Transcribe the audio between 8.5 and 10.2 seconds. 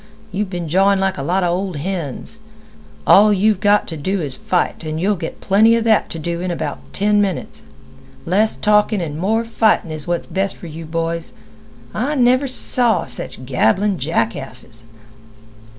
talkin' an' more fightin' is